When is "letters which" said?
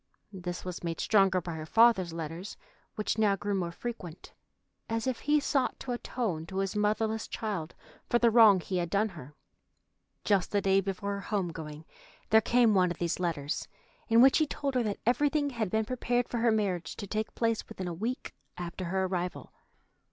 2.11-3.19